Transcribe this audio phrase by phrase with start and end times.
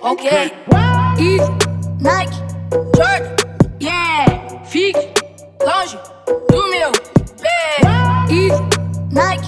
[0.00, 0.50] Okay.
[1.18, 1.38] E
[2.00, 2.38] Nike,
[2.96, 3.36] Jordan,
[3.80, 4.64] yeah.
[4.64, 5.12] Fique
[5.64, 5.98] longe
[6.48, 6.92] do meu
[7.42, 7.76] pé.
[8.30, 8.48] E
[9.12, 9.47] Nike.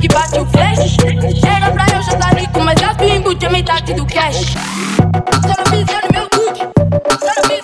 [0.00, 0.96] que bate o flash.
[1.44, 4.54] Era pra eu já jantar rico, mas as embutio tinha metade do cash.
[5.42, 6.58] Só não fizeram no meu book,
[7.20, 7.61] só não.